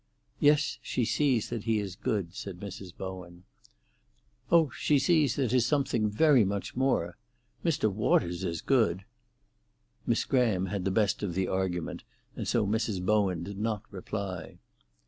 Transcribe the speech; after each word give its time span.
"Yes, 0.39 0.79
she 0.81 1.05
sees 1.05 1.49
that 1.51 1.65
he 1.65 1.77
is 1.77 1.95
good," 1.95 2.33
said 2.33 2.59
Mrs. 2.59 2.91
Bowen. 2.97 3.43
"Oh, 4.51 4.71
she 4.71 4.97
sees 4.97 5.35
that 5.35 5.51
he's 5.51 5.67
something 5.67 6.09
very 6.09 6.43
much 6.43 6.75
more. 6.75 7.17
Mr. 7.63 7.87
Waters 7.93 8.43
is 8.43 8.61
good." 8.61 9.05
Miss 10.07 10.25
Graham 10.25 10.65
had 10.65 10.85
the 10.85 10.89
best 10.89 11.21
of 11.21 11.35
the 11.35 11.47
argument, 11.47 12.03
and 12.35 12.47
so 12.47 12.65
Mrs. 12.65 12.99
Bowen 13.05 13.43
did 13.43 13.59
not 13.59 13.83
reply. 13.91 14.57